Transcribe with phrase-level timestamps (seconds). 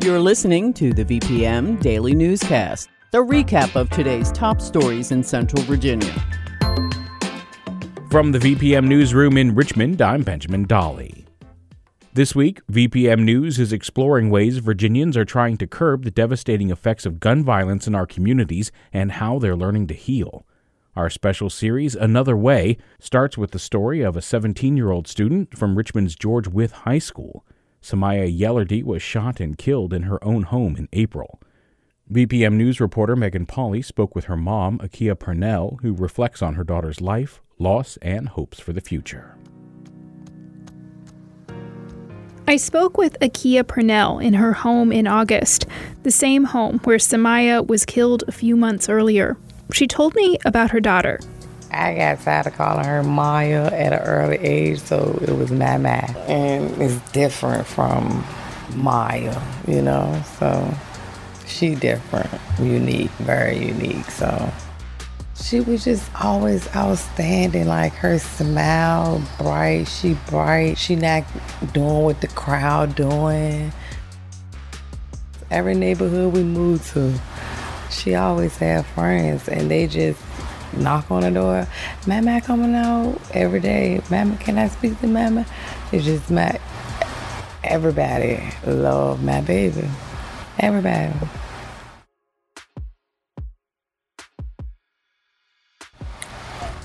[0.00, 5.60] You're listening to the VPM Daily Newscast, the recap of today's top stories in Central
[5.62, 6.14] Virginia.
[8.08, 11.26] From the VPM Newsroom in Richmond, I'm Benjamin Dolly.
[12.14, 17.04] This week, VPM News is exploring ways Virginians are trying to curb the devastating effects
[17.04, 20.46] of gun violence in our communities and how they're learning to heal.
[20.94, 25.58] Our special series, Another Way, starts with the story of a 17 year old student
[25.58, 27.44] from Richmond's George Wythe High School.
[27.88, 31.40] Samaya Yellerdy was shot and killed in her own home in April.
[32.12, 36.64] VPM News reporter Megan Pauley spoke with her mom, Akia Purnell, who reflects on her
[36.64, 39.38] daughter's life, loss, and hopes for the future.
[42.46, 45.64] I spoke with Akia Purnell in her home in August,
[46.02, 49.38] the same home where Samaya was killed a few months earlier.
[49.72, 51.20] She told me about her daughter.
[51.78, 55.76] I got tired of calling her Maya at an early age, so it was my
[55.76, 56.12] Mama.
[56.26, 58.24] And it's different from
[58.74, 60.74] Maya, you know, so
[61.46, 62.28] she different,
[62.60, 64.10] unique, very unique.
[64.10, 64.52] So
[65.36, 67.68] she was just always outstanding.
[67.68, 69.84] Like her smile, bright.
[69.84, 70.78] She bright.
[70.78, 71.24] She not
[71.72, 73.72] doing what the crowd doing.
[75.50, 77.18] Every neighborhood we moved to,
[77.90, 80.20] she always had friends, and they just
[80.72, 81.66] knock on the door.
[82.06, 84.00] Mama coming out every day.
[84.10, 85.46] Mama, can I speak to Mama?
[85.92, 86.58] It's just my
[87.64, 89.88] everybody love my baby.
[90.58, 91.14] Everybody.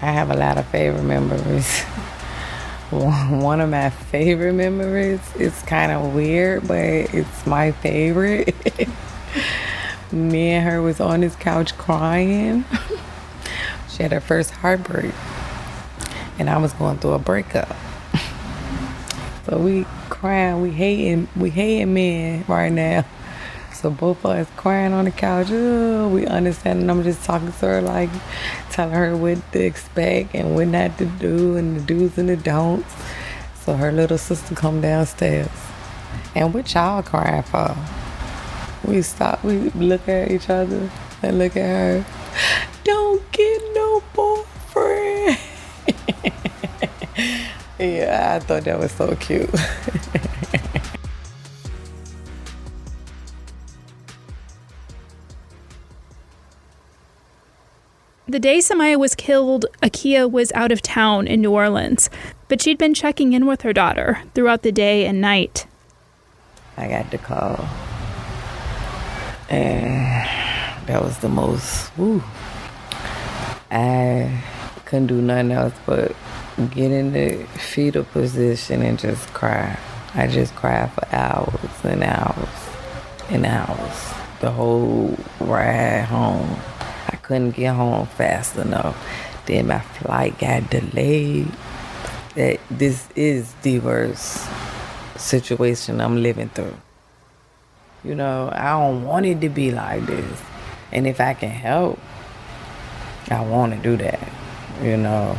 [0.00, 1.80] I have a lot of favorite memories.
[2.90, 8.54] One of my favorite memories is kind of weird, but it's my favorite.
[10.12, 12.64] Me and her was on this couch crying.
[14.02, 15.14] had her first heartbreak,
[16.38, 17.74] and I was going through a breakup.
[19.46, 23.04] so we crying, we hating, we hating men right now.
[23.72, 25.48] So both of us crying on the couch.
[25.50, 26.82] Oh, we understand.
[26.82, 28.10] And I'm just talking to her, like
[28.70, 32.36] telling her what to expect and what not to do, and the do's and the
[32.36, 32.94] don'ts.
[33.64, 35.48] So her little sister come downstairs,
[36.34, 37.76] and what y'all crying for?
[38.84, 39.44] We stop.
[39.44, 40.90] We look at each other
[41.22, 42.04] and look at her.
[42.84, 45.38] Don't get no boyfriend.
[47.82, 49.50] Yeah, I thought that was so cute.
[58.32, 62.08] The day Samaya was killed, Akia was out of town in New Orleans,
[62.48, 65.66] but she'd been checking in with her daughter throughout the day and night.
[66.78, 67.68] I got the call.
[69.50, 70.26] And
[70.86, 72.22] that was the most, woo.
[73.70, 74.42] I
[74.86, 76.16] couldn't do nothing else but
[76.68, 79.78] get in the fetal position and just cry.
[80.14, 82.48] I just cried for hours and hours
[83.30, 84.12] and hours.
[84.40, 86.56] The whole ride home.
[87.08, 88.96] I couldn't get home fast enough.
[89.46, 91.50] Then my flight got delayed.
[92.34, 94.48] That this is the worst
[95.16, 96.76] situation I'm living through.
[98.04, 100.42] You know, I don't want it to be like this.
[100.90, 101.98] And if I can help,
[103.30, 104.28] I want to do that.
[104.82, 105.36] You know,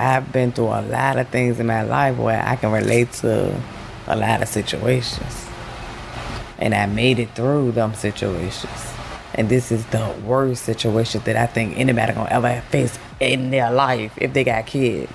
[0.00, 3.60] I've been through a lot of things in my life where I can relate to
[4.06, 5.46] a lot of situations.
[6.58, 8.94] And I made it through them situations.
[9.34, 13.70] And this is the worst situation that I think anybody gonna ever face in their
[13.70, 15.12] life if they got kids.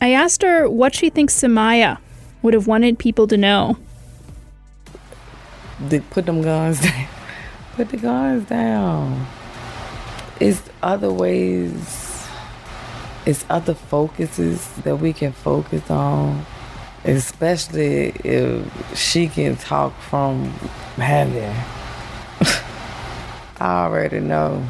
[0.00, 1.98] I asked her what she thinks Samaya
[2.42, 3.76] would have wanted people to know.
[5.80, 7.19] They put them guns down.
[7.74, 9.26] Put the guns down.
[10.38, 12.26] It's other ways,
[13.26, 16.46] it's other focuses that we can focus on
[17.04, 20.44] especially if she can talk from
[20.96, 21.54] heaven.
[23.60, 24.66] I already know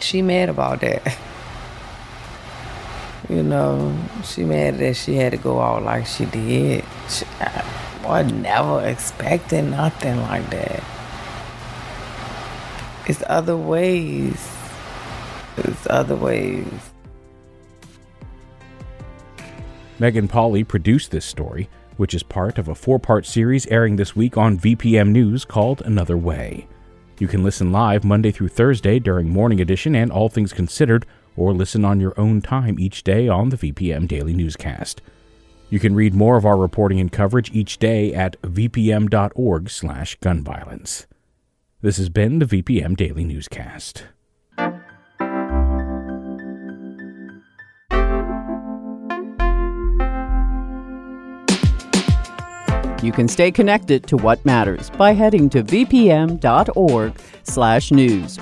[0.00, 1.16] she mad about that.
[3.28, 6.84] You know, she mad that she had to go out like she did.
[7.08, 7.24] She,
[8.04, 10.82] I never expecting nothing like that.
[13.06, 14.52] It's other ways.
[15.56, 16.66] It's other ways.
[19.98, 24.16] Megan Pauley produced this story, which is part of a four part series airing this
[24.16, 26.66] week on VPM News called Another Way.
[27.18, 31.04] You can listen live Monday through Thursday during Morning Edition and All Things Considered,
[31.36, 35.02] or listen on your own time each day on the VPM Daily Newscast.
[35.68, 41.06] You can read more of our reporting and coverage each day at vpm.org/gunviolence.
[41.82, 44.04] This has been the VPM Daily Newscast.
[53.02, 56.38] You can stay connected to what matters by heading to vpm.org/news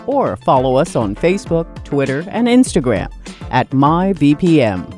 [0.07, 3.13] or follow us on Facebook, Twitter, and Instagram
[3.53, 4.98] at myvpm.